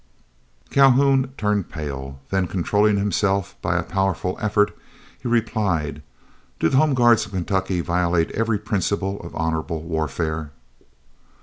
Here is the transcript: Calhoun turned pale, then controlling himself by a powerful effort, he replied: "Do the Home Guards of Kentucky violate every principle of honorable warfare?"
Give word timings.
Calhoun 0.71 1.31
turned 1.37 1.69
pale, 1.69 2.19
then 2.31 2.47
controlling 2.47 2.97
himself 2.97 3.55
by 3.61 3.77
a 3.77 3.83
powerful 3.83 4.35
effort, 4.41 4.75
he 5.19 5.27
replied: 5.27 6.01
"Do 6.59 6.69
the 6.69 6.77
Home 6.77 6.95
Guards 6.95 7.27
of 7.27 7.33
Kentucky 7.33 7.81
violate 7.81 8.31
every 8.31 8.57
principle 8.57 9.19
of 9.21 9.35
honorable 9.35 9.83
warfare?" 9.83 10.53